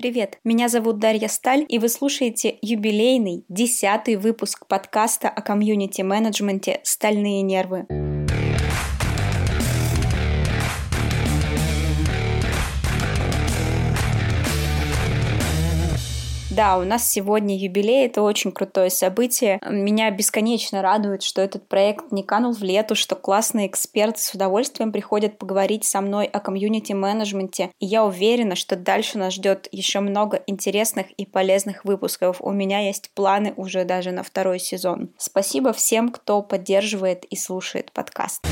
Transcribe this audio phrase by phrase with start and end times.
[0.00, 7.42] Привет, меня зовут Дарья Сталь, и вы слушаете юбилейный десятый выпуск подкаста о комьюнити-менеджменте «Стальные
[7.42, 8.09] нервы».
[16.50, 19.60] Да, у нас сегодня юбилей, это очень крутое событие.
[19.64, 24.90] Меня бесконечно радует, что этот проект не канул в лету, что классные эксперты с удовольствием
[24.90, 27.70] приходят поговорить со мной о комьюнити-менеджменте.
[27.78, 32.38] И я уверена, что дальше нас ждет еще много интересных и полезных выпусков.
[32.40, 35.10] У меня есть планы уже даже на второй сезон.
[35.18, 38.44] Спасибо всем, кто поддерживает и слушает подкаст.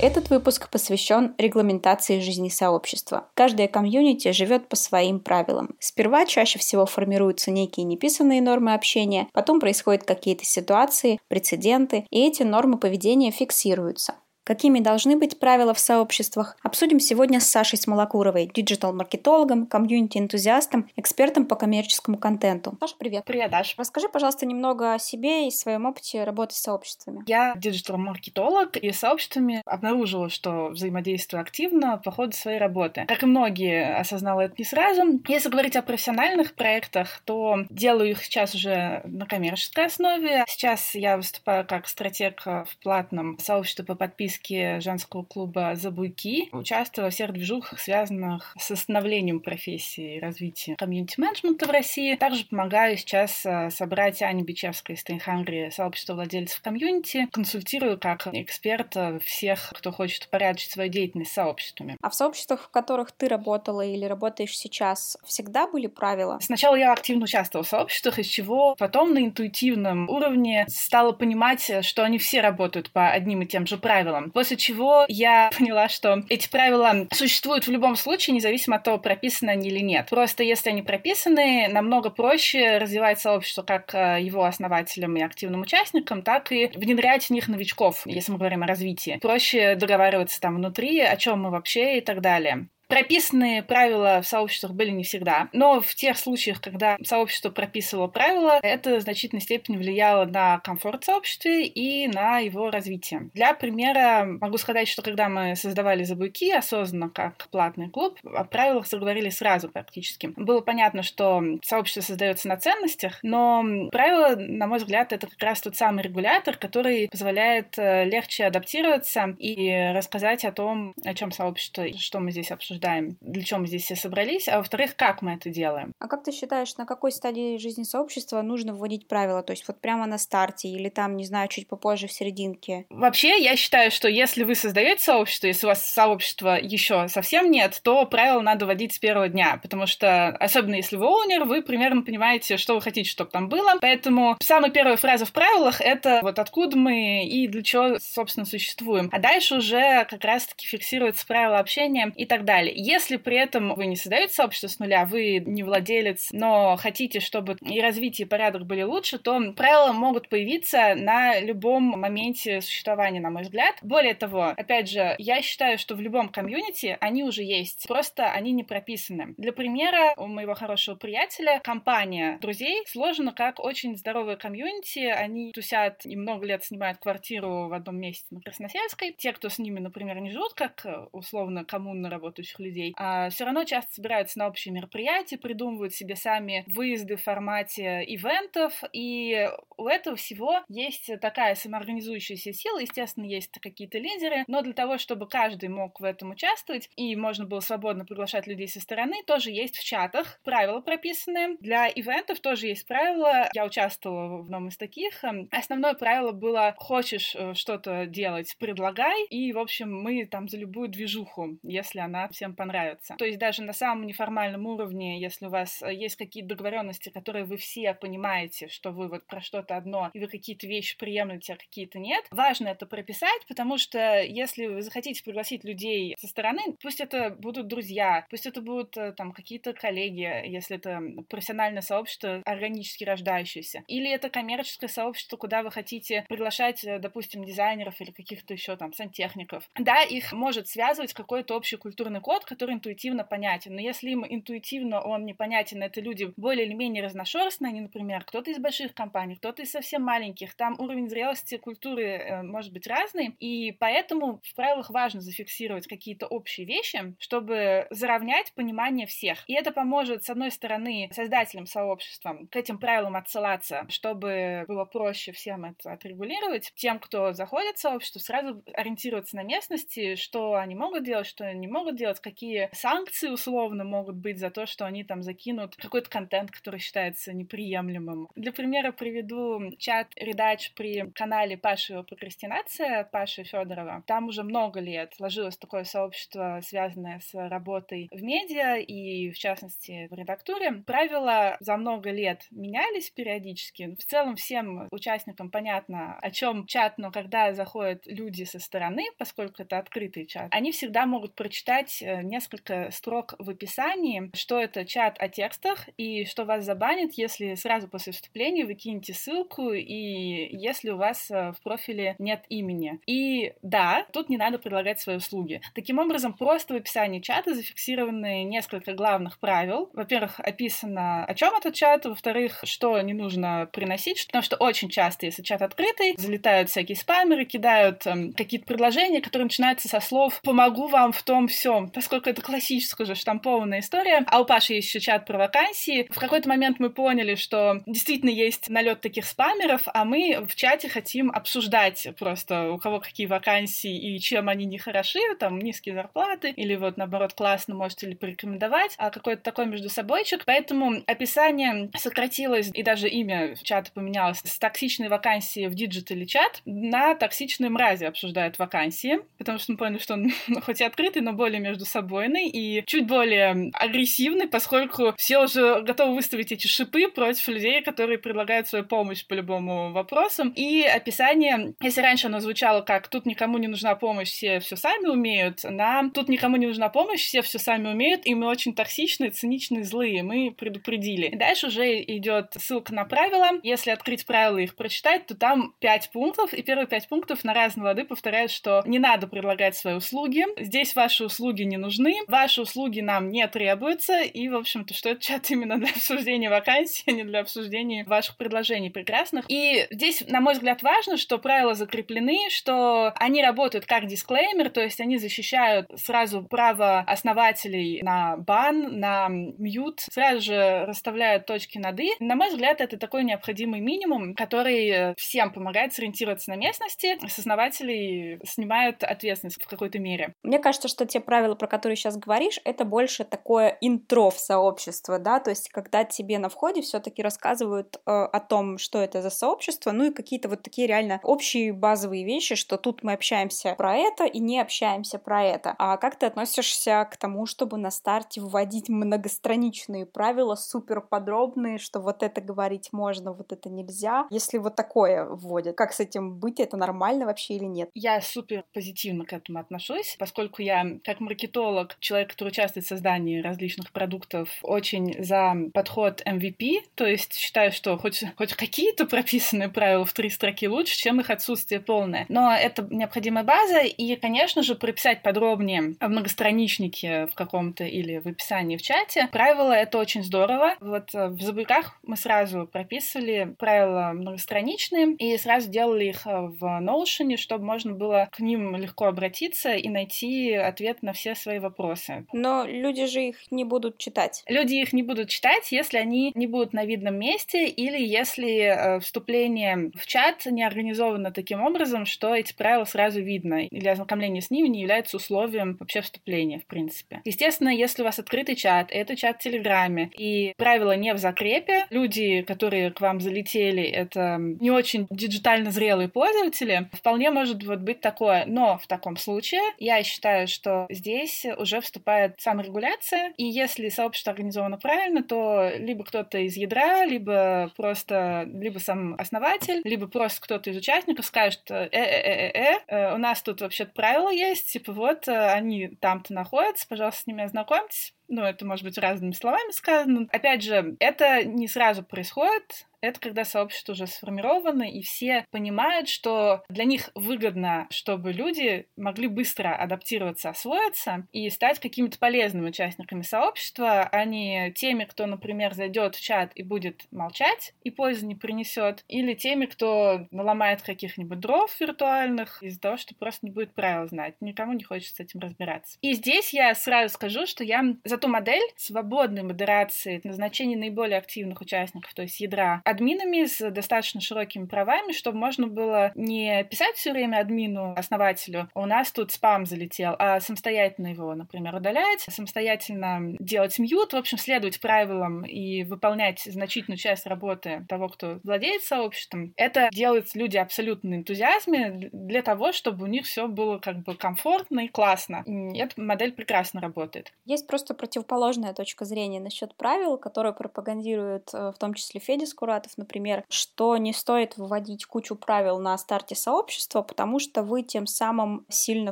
[0.00, 3.28] Этот выпуск посвящен регламентации жизни сообщества.
[3.34, 5.74] Каждая комьюнити живет по своим правилам.
[5.80, 12.44] Сперва чаще всего формируются некие неписанные нормы общения, потом происходят какие-то ситуации, прецеденты, и эти
[12.44, 14.14] нормы поведения фиксируются.
[14.48, 21.54] Какими должны быть правила в сообществах, обсудим сегодня с Сашей Смолокуровой, digital-маркетологом, комьюнити-энтузиастом, экспертом по
[21.54, 22.74] коммерческому контенту.
[22.80, 23.24] Саша, привет.
[23.26, 23.74] Привет, Даш.
[23.76, 27.24] Расскажи, пожалуйста, немного о себе и своем опыте работы с сообществами.
[27.26, 33.04] Я digital-маркетолог и с сообществами обнаружила, что взаимодействую активно по ходу своей работы.
[33.06, 35.20] Как и многие, осознала это не сразу.
[35.28, 40.46] Если говорить о профессиональных проектах, то делаю их сейчас уже на коммерческой основе.
[40.48, 46.48] Сейчас я выступаю как стратег в платном сообществе по подписке подписке женского клуба «Забуйки».
[46.52, 52.14] Участвую во всех движухах, связанных с становлением профессии и развитием комьюнити-менеджмента в России.
[52.14, 57.28] Также помогаю сейчас э, собрать Ане Бичевской из Тейнхангри сообщество владельцев комьюнити.
[57.32, 61.96] Консультирую как эксперт всех, кто хочет упорядочить свою деятельность сообществами.
[62.02, 66.38] А в сообществах, в которых ты работала или работаешь сейчас, всегда были правила?
[66.40, 72.04] Сначала я активно участвовала в сообществах, из чего потом на интуитивном уровне стала понимать, что
[72.04, 74.27] они все работают по одним и тем же правилам.
[74.32, 79.50] После чего я поняла, что эти правила существуют в любом случае, независимо от того, прописаны
[79.50, 80.08] они или нет.
[80.10, 86.22] Просто если они прописаны, намного проще развивать сообщество как э, его основателям и активным участникам,
[86.22, 89.18] так и внедрять в них новичков, если мы говорим о развитии.
[89.20, 92.68] Проще договариваться там внутри, о чем мы вообще и так далее.
[92.88, 98.58] Прописанные правила в сообществах были не всегда, но в тех случаях, когда сообщество прописывало правила,
[98.62, 103.28] это в значительной степени влияло на комфорт сообщества и на его развитие.
[103.34, 108.86] Для примера могу сказать, что когда мы создавали Забуйки осознанно как платный клуб, о правилах
[108.86, 110.32] заговорили сразу практически.
[110.36, 113.62] Было понятно, что сообщество создается на ценностях, но
[113.92, 119.36] правила, на мой взгляд, это как раз тот самый регулятор, который позволяет э, легче адаптироваться
[119.38, 123.66] и рассказать о том, о чем сообщество, что мы здесь обсуждаем обсуждаем, для чего мы
[123.66, 125.92] здесь все собрались, а во-вторых, как мы это делаем.
[125.98, 129.42] А как ты считаешь, на какой стадии жизни сообщества нужно вводить правила?
[129.42, 132.86] То есть вот прямо на старте или там, не знаю, чуть попозже в серединке?
[132.90, 137.80] Вообще, я считаю, что если вы создаете сообщество, если у вас сообщества еще совсем нет,
[137.82, 142.02] то правила надо вводить с первого дня, потому что, особенно если вы оунер, вы примерно
[142.02, 143.74] понимаете, что вы хотите, чтобы там было.
[143.80, 149.08] Поэтому самая первая фраза в правилах— это вот откуда мы и для чего, собственно, существуем.
[149.12, 152.84] А дальше уже как раз-таки фиксируется правила общения и так далее далее.
[152.84, 157.56] Если при этом вы не создаете сообщество с нуля, вы не владелец, но хотите, чтобы
[157.60, 163.30] и развитие, и порядок были лучше, то правила могут появиться на любом моменте существования, на
[163.30, 163.76] мой взгляд.
[163.82, 168.52] Более того, опять же, я считаю, что в любом комьюнити они уже есть, просто они
[168.52, 169.34] не прописаны.
[169.36, 176.04] Для примера, у моего хорошего приятеля компания друзей сложена как очень здоровая комьюнити, они тусят
[176.04, 179.14] и много лет снимают квартиру в одном месте на Красносельской.
[179.16, 183.44] Те, кто с ними, например, не живут, как условно коммунно работающих прочих людей, а все
[183.44, 189.86] равно часто собираются на общие мероприятия, придумывают себе сами выезды в формате ивентов, и у
[189.86, 195.68] этого всего есть такая самоорганизующаяся сила, естественно, есть какие-то лидеры, но для того, чтобы каждый
[195.68, 199.84] мог в этом участвовать, и можно было свободно приглашать людей со стороны, тоже есть в
[199.84, 201.56] чатах правила прописанные.
[201.60, 203.48] Для ивентов тоже есть правила.
[203.54, 205.24] Я участвовала в одном из таких.
[205.50, 210.88] Основное правило было «хочешь э, что-то делать, предлагай», и, в общем, мы там за любую
[210.88, 213.14] движуху, если она всем понравится.
[213.18, 217.44] То есть даже на самом неформальном уровне, если у вас э, есть какие-то договоренности, которые
[217.44, 221.56] вы все понимаете, что вы вот про что-то одно, и вы какие-то вещи приемлете, а
[221.56, 227.00] какие-то нет, важно это прописать, потому что если вы захотите пригласить людей со стороны, пусть
[227.00, 233.04] это будут друзья, пусть это будут э, там какие-то коллеги, если это профессиональное сообщество, органически
[233.04, 238.76] рождающееся, или это коммерческое сообщество, куда вы хотите приглашать, э, допустим, дизайнеров или каких-то еще
[238.76, 239.68] там сантехников.
[239.78, 243.74] Да, их может связывать какой-то общий культурный код, подход, который интуитивно понятен.
[243.74, 248.50] Но если им интуитивно он непонятен, это люди более или менее разношерстные, они, например, кто-то
[248.50, 253.36] из больших компаний, кто-то из совсем маленьких, там уровень зрелости культуры э, может быть разный,
[253.38, 259.44] и поэтому в правилах важно зафиксировать какие-то общие вещи, чтобы заровнять понимание всех.
[259.46, 265.32] И это поможет, с одной стороны, создателям сообщества к этим правилам отсылаться, чтобы было проще
[265.32, 266.72] всем это отрегулировать.
[266.76, 271.60] Тем, кто заходит в сообщество, сразу ориентироваться на местности, что они могут делать, что они
[271.60, 276.10] не могут делать, какие санкции условно могут быть за то, что они там закинут какой-то
[276.10, 278.28] контент, который считается неприемлемым.
[278.34, 284.02] Для примера приведу чат Редач при канале Паши прокрастинация Паши Федорова.
[284.06, 290.08] Там уже много лет сложилось такое сообщество, связанное с работой в медиа и, в частности,
[290.10, 290.72] в редактуре.
[290.86, 293.96] Правила за много лет менялись периодически.
[293.98, 299.62] В целом всем участникам понятно, о чем чат, но когда заходят люди со стороны, поскольку
[299.62, 305.28] это открытый чат, они всегда могут прочитать несколько строк в описании, что это чат о
[305.28, 310.96] текстах и что вас забанит, если сразу после вступления вы кинете ссылку и если у
[310.96, 313.00] вас э, в профиле нет имени.
[313.06, 315.60] И да, тут не надо предлагать свои услуги.
[315.74, 319.90] Таким образом, просто в описании чата зафиксированы несколько главных правил.
[319.92, 325.26] Во-первых, описано, о чем этот чат, во-вторых, что не нужно приносить, потому что очень часто,
[325.26, 330.88] если чат открытый, залетают всякие спамеры, кидают эм, какие-то предложения, которые начинаются со слов «помогу
[330.88, 334.24] вам в том всем», поскольку это классическая уже штампованная история.
[334.28, 336.06] А у Паши есть еще чат про вакансии.
[336.12, 340.88] В какой-то момент мы поняли, что действительно есть налет таких спамеров, а мы в чате
[340.88, 346.50] хотим обсуждать просто, у кого какие вакансии и чем они не хороши, там низкие зарплаты,
[346.50, 350.44] или вот наоборот классно можете ли порекомендовать, а какой-то такой между собойчик.
[350.46, 357.16] Поэтому описание сократилось, и даже имя чата поменялось с токсичной вакансии в диджитале чат на
[357.16, 360.30] токсичные мрази обсуждают вакансии, потому что мы поняли, что он
[360.62, 366.52] хоть и открытый, но более междусобойный и чуть более агрессивный, поскольку все уже готовы выставить
[366.52, 370.52] эти шипы против людей, которые предлагают свою помощь по любому вопросу.
[370.54, 375.06] И описание, если раньше оно звучало как «тут никому не нужна помощь, все все сами
[375.06, 379.30] умеют», на «тут никому не нужна помощь, все все сами умеют, и мы очень токсичные,
[379.30, 381.34] циничные, злые, мы предупредили.
[381.34, 383.48] Дальше уже идет ссылка на правила.
[383.62, 387.54] Если открыть правила и их прочитать, то там пять пунктов, и первые пять пунктов на
[387.54, 392.62] разные лады повторяют, что не надо предлагать свои услуги, здесь ваши услуги не нужны, ваши
[392.62, 397.12] услуги нам не требуются, и, в общем-то, что это чат именно для обсуждения вакансий, а
[397.12, 399.44] не для обсуждения ваших предложений прекрасных.
[399.48, 404.82] И здесь, на мой взгляд, важно, что правила закреплены, что они работают как дисклеймер, то
[404.82, 411.98] есть они защищают сразу право основателей на бан, на мьют, сразу же расставляют точки над
[412.00, 412.12] «и».
[412.20, 417.18] На мой взгляд, это такой необходимый минимум, который всем помогает сориентироваться на местности.
[417.26, 420.34] С основателей снимают ответственность в какой-то мере.
[420.42, 425.18] Мне кажется, что те правила, про которые сейчас говоришь, это больше такое интро в сообщество,
[425.18, 429.30] да, то есть когда тебе на входе все-таки рассказывают э, о том, что это за
[429.30, 433.96] сообщество, ну и какие-то вот такие реально общие базовые вещи, что тут мы общаемся про
[433.96, 435.74] это и не общаемся про это.
[435.78, 442.00] А как ты относишься к тому, чтобы на старте вводить многостраничные правила, супер подробные, что
[442.00, 444.26] вот это говорить можно, вот это нельзя?
[444.30, 447.90] Если вот такое вводят, как с этим быть, это нормально вообще или нет?
[447.94, 451.57] Я супер позитивно к этому отношусь, поскольку я как маркетолог,
[452.00, 457.96] человек, который участвует в создании различных продуктов, очень за подход MVP, то есть считаю, что
[457.98, 462.26] хоть, хоть какие-то прописанные правила в три строки лучше, чем их отсутствие полное.
[462.28, 468.26] Но это необходимая база, и, конечно же, прописать подробнее в многостраничнике в каком-то или в
[468.26, 469.28] описании в чате.
[469.32, 470.74] Правила— это очень здорово.
[470.80, 476.62] Вот э, в забыках мы сразу прописывали правила многостраничные и сразу делали их э, в
[476.80, 482.26] Notion, чтобы можно было к ним легко обратиться и найти ответ на все свои вопросы.
[482.32, 484.44] Но люди же их не будут читать.
[484.46, 489.00] Люди их не будут читать, если они не будут на видном месте или если э,
[489.00, 494.50] вступление в чат не организовано таким образом, что эти правила сразу видно, или ознакомление с
[494.50, 497.22] ними не является условием вообще вступления, в принципе.
[497.24, 501.86] Естественно, если у вас открытый чат, это чат в Телеграме, и правила не в закрепе,
[501.90, 508.00] люди, которые к вам залетели, это не очень диджитально зрелые пользователи, вполне может вот быть
[508.00, 508.44] такое.
[508.46, 514.78] Но в таком случае я считаю, что здесь уже вступает саморегуляция, и если сообщество организовано
[514.78, 520.76] правильно, то либо кто-то из ядра, либо просто, либо сам основатель, либо просто кто-то из
[520.76, 526.86] участников скажет, э-э-э-э, у нас тут вообще правила есть, типа вот, э, они там-то находятся,
[526.88, 530.28] пожалуйста, с ними ознакомьтесь, ну, это может быть разными словами сказано.
[530.30, 536.62] Опять же, это не сразу происходит, это когда сообщество уже сформировано, и все понимают, что
[536.68, 544.02] для них выгодно, чтобы люди могли быстро адаптироваться, освоиться и стать какими-то полезными участниками сообщества,
[544.02, 549.04] а не теми, кто, например, зайдет в чат и будет молчать и пользы не принесет,
[549.08, 554.34] или теми, кто наломает каких-нибудь дров виртуальных из-за того, что просто не будет правил знать.
[554.40, 555.98] Никому не хочется с этим разбираться.
[556.02, 561.60] И здесь я сразу скажу, что я за ту модель свободной модерации, назначения наиболее активных
[561.60, 567.12] участников, то есть ядра, админами с достаточно широкими правами, чтобы можно было не писать все
[567.12, 573.78] время админу, основателю, у нас тут спам залетел, а самостоятельно его, например, удалять, самостоятельно делать
[573.78, 579.52] мьют, в общем, следовать правилам и выполнять значительную часть работы того, кто владеет сообществом.
[579.56, 584.14] Это делают люди абсолютно на энтузиазме для того, чтобы у них все было как бы
[584.14, 585.44] комфортно и классно.
[585.46, 587.32] И эта модель прекрасно работает.
[587.44, 592.46] Есть просто противоположная точка зрения насчет правил, которую пропагандирует э, в том числе Федя
[592.78, 598.06] Скуратов, например, что не стоит выводить кучу правил на старте сообщества, потому что вы тем
[598.06, 599.10] самым сильно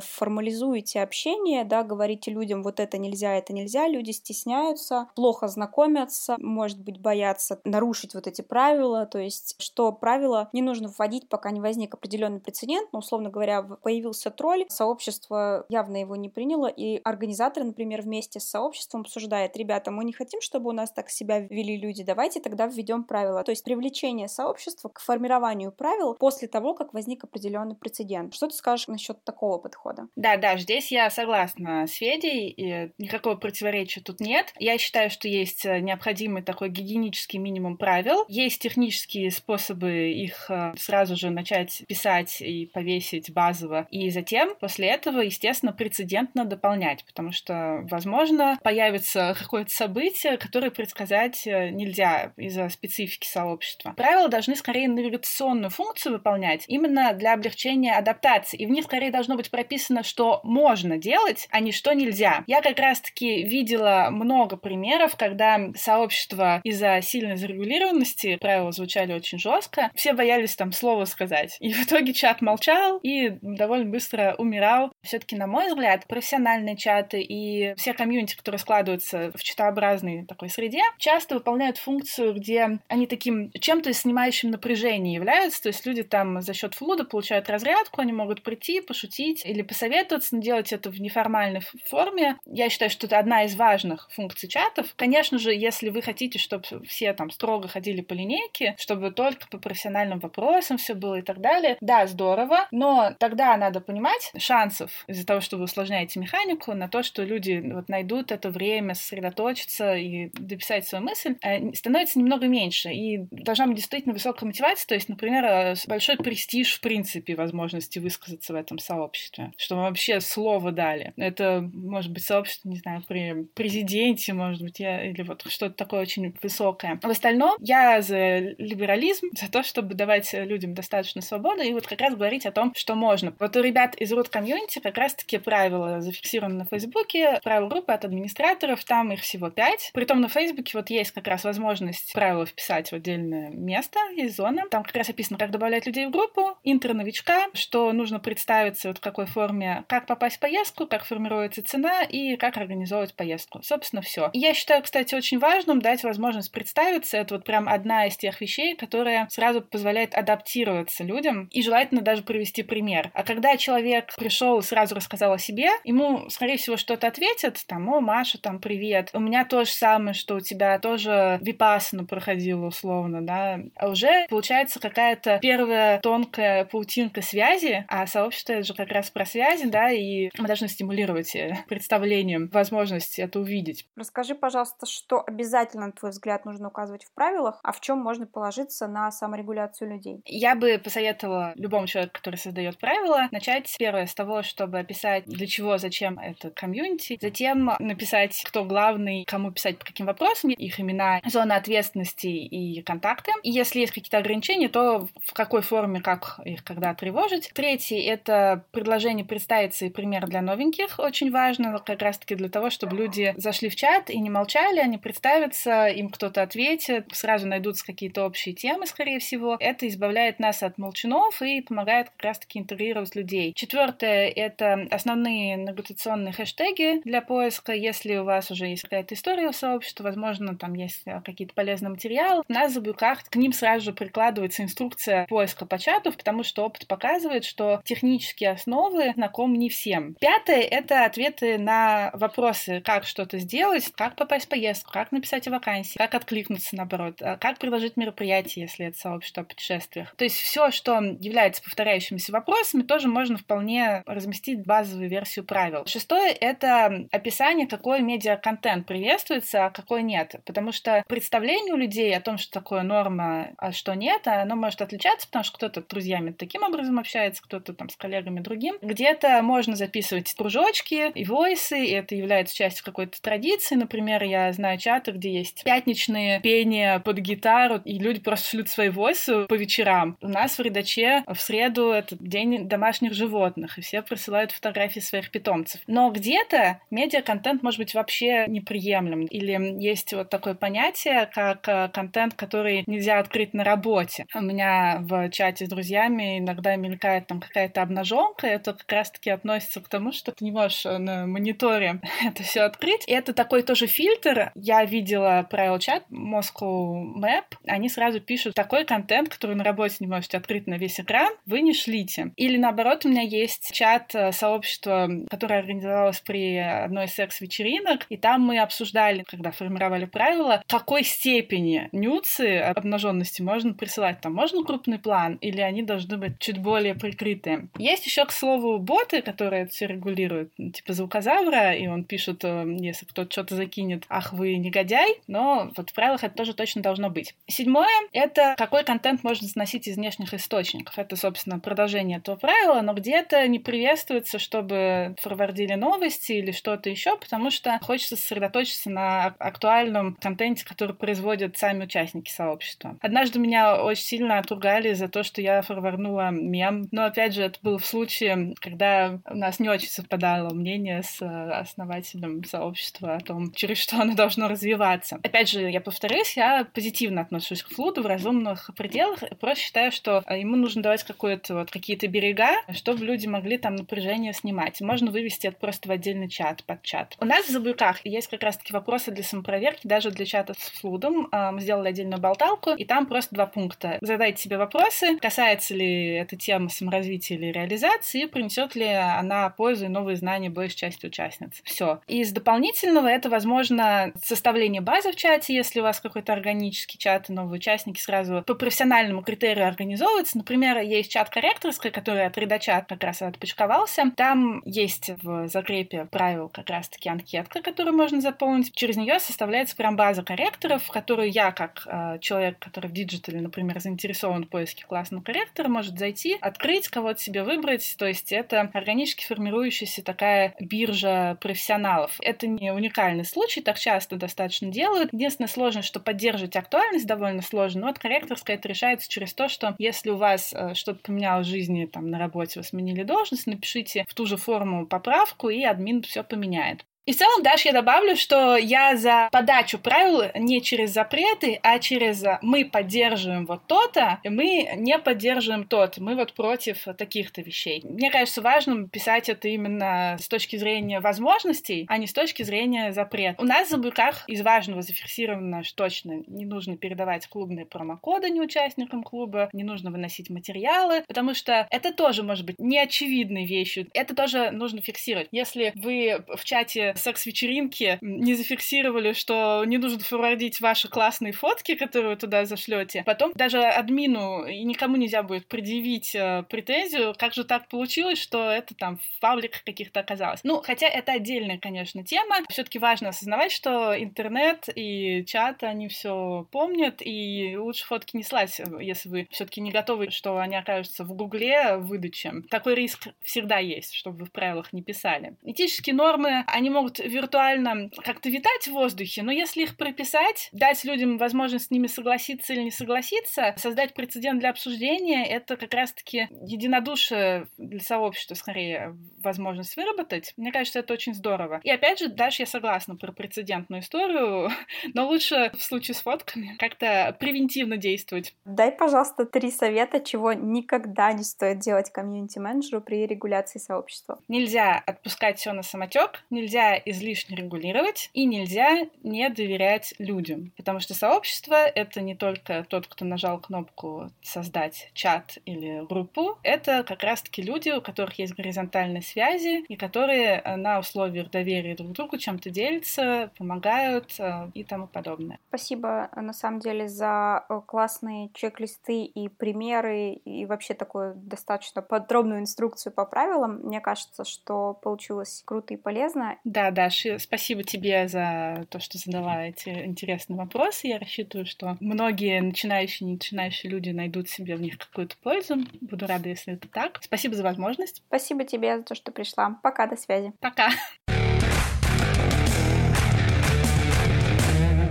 [0.01, 6.79] формализуете общение, да, говорите людям, вот это нельзя, это нельзя, люди стесняются, плохо знакомятся, может
[6.79, 11.59] быть, боятся нарушить вот эти правила, то есть, что правила не нужно вводить, пока не
[11.59, 17.65] возник определенный прецедент, но, условно говоря, появился тролль, сообщество явно его не приняло, и организаторы,
[17.65, 21.77] например, вместе с сообществом обсуждают, ребята, мы не хотим, чтобы у нас так себя вели
[21.77, 23.43] люди, давайте тогда введем правила.
[23.43, 28.33] То есть привлечение сообщества к формированию правил после того, как возник определенный прецедент.
[28.33, 30.07] Что ты скажешь насчет такого подхода?
[30.15, 34.53] Да, да, здесь я согласна с Федей, и никакого противоречия тут нет.
[34.59, 38.25] Я считаю, что есть э, необходимый такой гигиенический минимум правил.
[38.27, 43.87] Есть технические способы их э, сразу же начать писать и повесить базово.
[43.91, 51.45] И затем, после этого, естественно, прецедентно дополнять, потому что, возможно, появится какое-то событие, которое предсказать
[51.47, 53.46] э, нельзя из-за специфики сообщества.
[53.95, 58.57] Правила должны скорее навигационную функцию выполнять именно для облегчения адаптации.
[58.57, 62.43] И в них скорее должно быть прописано, что можно делать, а не что нельзя.
[62.47, 69.91] Я как раз-таки видела много примеров, когда сообщество из-за сильной зарегулированности правила звучали очень жестко,
[69.95, 71.57] все боялись там слова сказать.
[71.59, 74.91] И в итоге чат молчал и довольно быстро умирал.
[75.03, 80.81] Все-таки, на мой взгляд, профессиональные чаты и все комьюнити, которые складываются в читообразной такой среде,
[80.97, 85.63] часто выполняют функцию, где они таким чем-то снимающим напряжение являются.
[85.63, 90.35] То есть люди там за счет флуда получают разрядку, они могут прийти, пошутить или посоветоваться,
[90.35, 92.37] но делать это в неформальной форме.
[92.45, 94.93] Я считаю, что это одна из важных функций чатов.
[94.95, 99.57] Конечно же, если вы хотите, чтобы все там строго ходили по линейке, чтобы только по
[99.57, 105.25] профессиональным вопросам все было и так далее, да, здорово, но тогда надо понимать шансов из-за
[105.25, 110.29] того, что вы усложняете механику, на то, что люди вот найдут это время сосредоточиться и
[110.33, 112.89] дописать свою мысль, э, становится немного меньше.
[112.89, 117.99] И должна быть действительно высокая мотивация, то есть, например, э, большой престиж в принципе возможности
[117.99, 121.13] высказаться в этом сообществе, что мы вообще слово дали.
[121.17, 126.01] Это может быть сообщество, не знаю, при президенте, может быть, я, или вот что-то такое
[126.01, 126.99] очень высокое.
[127.01, 132.01] В остальном я за либерализм, за то, чтобы давать людям достаточно свободы и вот как
[132.01, 133.33] раз говорить о том, что можно.
[133.39, 138.05] Вот у ребят из root комьюнити как раз-таки правила зафиксированы на Фейсбуке, правила группы от
[138.05, 139.91] администраторов, там их всего пять.
[139.93, 144.63] Притом на Фейсбуке вот есть как раз возможность правила вписать в отдельное место, есть зона.
[144.69, 149.01] Там как раз описано, как добавлять людей в группу, интро-новичка, что нужно представиться вот в
[149.01, 153.61] какой форме, как попасть в поездку, как формируется цена и как организовывать поездку.
[153.63, 154.29] Собственно, все.
[154.33, 157.17] И я считаю, кстати, очень важным дать возможность представиться.
[157.17, 162.23] Это вот прям одна из тех вещей, которая сразу позволяет адаптироваться людям и желательно даже
[162.23, 163.11] привести пример.
[163.13, 167.89] А когда человек пришел и сразу рассказал о себе, ему, скорее всего, что-то ответят, там,
[167.89, 169.09] о, Маша, там, привет.
[169.13, 173.59] У меня то же самое, что у тебя тоже випасану проходила условно, да.
[173.75, 179.25] А уже получается какая-то первая тонкая паутинка связи, а сообщество это же как раз про
[179.25, 183.87] связи, да, и мы должны стимулировать э, представлением возможность это увидеть.
[183.95, 188.25] Расскажи, пожалуйста, что обязательно, на твой взгляд, нужно указывать в правилах, а в чем можно
[188.25, 190.21] положиться на саморегуляцию людей?
[190.25, 195.47] Я бы посоветовала любому человеку, который создает правила, начать первое с того, чтобы описать, для
[195.47, 201.21] чего, зачем это комьюнити, затем написать, кто главный, кому писать по каким вопросам, их имена,
[201.25, 203.31] зона ответственности и контакты.
[203.43, 207.51] И если есть какие-то ограничения, то в какой форме, как их когда тревожить.
[207.53, 210.99] Третий— это предложение представиться и пример для новеньких.
[210.99, 214.97] Очень важно как раз-таки для того, чтобы люди зашли в чат и не молчали, они
[214.97, 219.57] представятся, им кто-то ответит, сразу найдутся какие-то общие темы, скорее всего.
[219.59, 223.51] Это избавляет нас от молчанов и помогает как раз-таки интегрировать людей.
[223.53, 227.73] Четвертое— это основные навигационные хэштеги для поиска.
[227.73, 232.43] Если у вас уже есть какая-то история у сообщества, возможно, там есть какие-то полезные материалы,
[232.47, 237.43] нас Забуйках к ним сразу же прикладывается инструкция поиска по чату, потому что опыт показывает,
[237.43, 240.15] что технические основы знакомы не всем.
[240.19, 245.51] Пятое— это ответы на вопросы, как что-то сделать, как попасть в поездку, как написать о
[245.51, 250.13] вакансии, как откликнуться, наоборот, а как предложить мероприятие, если это сообщество о путешествиях.
[250.15, 255.85] То есть все, что является повторяющимися вопросами, тоже можно вполне разместить базовую версию правил.
[255.87, 260.35] Шестое— это описание, какой медиа-контент приветствуется, а какой нет.
[260.45, 264.81] Потому что представление у людей о том, что такое норма, а что нет, оно может
[264.81, 268.75] отличаться, потому что кто-то с друзьями таким образом общается, кто-то там с коллегами другим.
[268.81, 273.75] Где-то можно записывать кружочки и войсы, и это является частью какой-то традиции.
[273.75, 278.89] Например, я знаю чаты, где есть пятничные пения под гитару, и люди просто шлют свои
[278.89, 280.17] войсы по вечерам.
[280.19, 285.31] У нас в редаче в среду это день домашних животных, и все присылают фотографии своих
[285.31, 285.79] питомцев.
[285.87, 289.23] Но где-то медиа-контент может быть вообще неприемлем.
[289.27, 294.25] Или есть вот такое понятие, как э, контент, который нельзя открыть на работе.
[294.33, 299.81] У меня в чате с друзьями иногда мелькает там какая-то обнаженка, это как раз-таки относится
[299.81, 303.07] к тому, что ты не можешь э, на мониторе это все открыть.
[303.07, 304.51] И это такой тоже фильтр.
[304.55, 307.45] Я видела правил чат Moscow Map.
[307.65, 311.61] Они сразу пишут такой контент, который на работе не можете открыть на весь экран, вы
[311.61, 312.31] не шлите.
[312.35, 318.17] Или наоборот, у меня есть чат э, сообщества, которое организовалось при одной из секс-вечеринок, и
[318.17, 324.21] там мы обсуждали, когда формировали правила, какой степени нюцы обнаженности можно присылать.
[324.21, 327.69] Там можно крупный план, или они должны быть чуть более прикрытые.
[327.77, 332.65] Есть еще, к слову, боты, которые это все регулируют, типа звукозавра, и он пишет, э,
[332.79, 337.09] если кто-то что-то закинет, ах, вы негодяй, но вот в правилах это тоже точно должно
[337.09, 337.35] быть.
[337.47, 340.97] Седьмое— это какой контент можно заносить из внешних источников.
[340.97, 347.17] Это, собственно, продолжение этого правила, но где-то не приветствуется, чтобы форвардили новости или что-то еще,
[347.17, 352.97] потому что хочется сосредоточиться на актуальном контенте, который производят сами участники сообщества.
[353.01, 357.59] Однажды меня очень сильно отругали за то, что я форварднула мем, но, опять же, это
[357.61, 363.19] был в случае, когда у нас не очень совпадало мнение с э, основателем сообщества о
[363.19, 365.19] том, через что оно должно развиваться.
[365.23, 369.19] Опять же, я повторюсь, я позитивно отношусь к флуду в разумных пределах.
[369.39, 373.75] Просто считаю, что э, ему нужно давать какое-то вот какие-то берега, чтобы люди могли там
[373.75, 374.79] напряжение снимать.
[374.81, 377.15] Можно вывести это просто в отдельный чат, под чат.
[377.19, 381.27] У нас в Забуйках есть как раз-таки вопросы для самопроверки, даже для чата с флудом.
[381.31, 383.97] Э, мы сделали отдельную болталку, и там просто два пункта.
[384.01, 389.85] Задайте себе вопросы, касается ли эта тема саморазвития или реализации, и принесет ли она пользу
[389.85, 391.61] и новые знания большей части участниц.
[391.63, 392.01] Все.
[392.07, 397.33] Из дополнительного это, возможно, составление базы в чате, если у вас какой-то органический чат, и
[397.33, 400.37] новые участники сразу по профессиональному критерию организовываются.
[400.37, 404.11] Например, есть чат корректорской, который от редачат как раз отпочковался.
[404.15, 408.73] Там есть в закрепе правил как раз-таки анкетка, которую можно заполнить.
[408.73, 413.79] Через нее составляется прям база корректоров, которую я, как э, человек, который в диджитале, например,
[413.79, 417.95] заинтересован в поиске классного корректора, может зайти, открыть, кого-то себе выбрать.
[417.97, 422.17] То есть это органически формирующаяся такая биржа профессионалов.
[422.21, 425.13] Это не уникальный случай, так часто достаточно делают.
[425.13, 429.75] Единственная сложность, что поддерживать актуальность довольно сложно, но вот корректорская это решается через то, что
[429.77, 434.05] если у вас э, что-то поменялось в жизни, там, на работе вы сменили должность, напишите
[434.07, 436.85] в ту же форму поправку, и админ все поменяет.
[437.07, 441.79] И в целом, Даш, я добавлю, что я за подачу правил не через запреты, а
[441.79, 445.99] через мы поддерживаем вот то-то, мы не поддерживаем тот.
[445.99, 447.81] Мы вот против таких-то вещей.
[447.85, 452.91] Мне кажется важным писать это именно с точки зрения возможностей, а не с точки зрения
[452.91, 453.41] запрета.
[453.41, 459.01] У нас в Забурках из важного зафиксировано, что точно не нужно передавать клубные промокоды неучастникам
[459.01, 463.87] клуба, не нужно выносить материалы, потому что это тоже может быть неочевидной вещью.
[463.93, 465.29] Это тоже нужно фиксировать.
[465.31, 472.11] Если вы в чате секс-вечеринки не зафиксировали, что не нужно форвардить ваши классные фотки, которые
[472.11, 473.03] вы туда зашлете.
[473.05, 478.49] Потом даже админу и никому нельзя будет предъявить э, претензию, как же так получилось, что
[478.49, 480.41] это там в пабликах каких-то оказалось.
[480.43, 482.37] Ну, хотя это отдельная, конечно, тема.
[482.49, 488.59] Все-таки важно осознавать, что интернет и чат, они все помнят, и лучше фотки не слать,
[488.79, 492.33] если вы все-таки не готовы, что они окажутся в Гугле в выдаче.
[492.49, 495.35] Такой риск всегда есть, чтобы вы в правилах не писали.
[495.43, 500.83] Этические нормы, они могут могут виртуально как-то витать в воздухе, но если их прописать, дать
[500.83, 506.29] людям возможность с ними согласиться или не согласиться, создать прецедент для обсуждения, это как раз-таки
[506.45, 510.33] единодушие для сообщества, скорее, возможность выработать.
[510.37, 511.59] Мне кажется, это очень здорово.
[511.63, 514.49] И опять же, дальше я согласна про прецедентную историю,
[514.93, 518.35] но лучше в случае с фотками как-то превентивно действовать.
[518.45, 524.19] Дай, пожалуйста, три совета, чего никогда не стоит делать комьюнити-менеджеру при регуляции сообщества.
[524.27, 530.93] Нельзя отпускать все на самотек, нельзя излишне регулировать и нельзя не доверять людям, потому что
[530.93, 537.41] сообщество— это не только тот, кто нажал кнопку «создать чат» или группу, это как раз-таки
[537.41, 542.49] люди, у которых есть горизонтальные связи и которые э, на условиях доверия друг другу чем-то
[542.49, 545.39] делятся, помогают э, и тому подобное.
[545.49, 552.41] Спасибо, на самом деле, за э, классные чек-листы и примеры, и вообще такую достаточно подробную
[552.41, 553.61] инструкцию по правилам.
[553.63, 556.37] Мне кажется, что получилось круто и полезно.
[556.43, 560.87] Да, Даша, спасибо тебе за то, что задала эти интересные вопросы.
[560.87, 565.57] Я рассчитываю, что многие начинающие и начинающие люди найдут себе в них какую-то пользу.
[565.81, 566.99] Буду рада, если это так.
[567.01, 568.01] Спасибо за возможность.
[568.07, 569.59] Спасибо тебе за то, что пришла.
[569.61, 570.33] Пока, до связи.
[570.39, 570.69] Пока.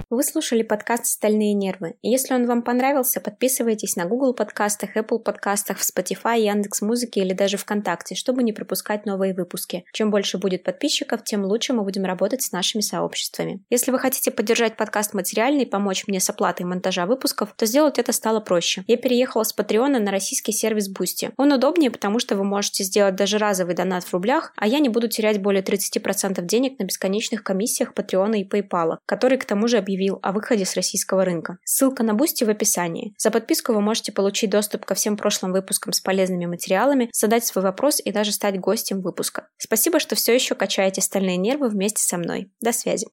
[0.09, 1.95] Вы слушали подкаст «Стальные нервы».
[2.01, 7.33] Если он вам понравился, подписывайтесь на Google подкастах, Apple подкастах, в Spotify, Яндекс Музыке или
[7.33, 9.85] даже ВКонтакте, чтобы не пропускать новые выпуски.
[9.93, 13.65] Чем больше будет подписчиков, тем лучше мы будем работать с нашими сообществами.
[13.69, 17.99] Если вы хотите поддержать подкаст материально и помочь мне с оплатой монтажа выпусков, то сделать
[17.99, 18.85] это стало проще.
[18.87, 21.33] Я переехала с Патреона на российский сервис Boosty.
[21.37, 24.89] Он удобнее, потому что вы можете сделать даже разовый донат в рублях, а я не
[24.89, 29.79] буду терять более 30% денег на бесконечных комиссиях Патреона и PayPal, которые к тому же
[29.79, 31.59] объявили объявил о выходе с российского рынка.
[31.65, 33.15] Ссылка на Boosty в описании.
[33.19, 37.65] За подписку вы можете получить доступ ко всем прошлым выпускам с полезными материалами, задать свой
[37.65, 39.49] вопрос и даже стать гостем выпуска.
[39.57, 42.51] Спасибо, что все еще качаете стальные нервы вместе со мной.
[42.61, 43.07] До связи.